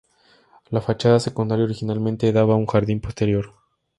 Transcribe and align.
La 0.71 0.81
fachada 0.81 1.19
secundaria 1.19 1.63
originalmente 1.63 2.31
daba 2.33 2.53
a 2.55 2.57
un 2.57 2.65
jardín 2.65 3.01
posterior. 3.01 3.53